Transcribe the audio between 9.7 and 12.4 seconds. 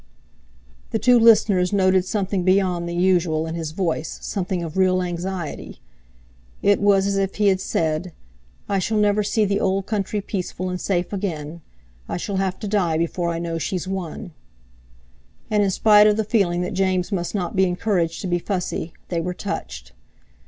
country peaceful and safe again. I shall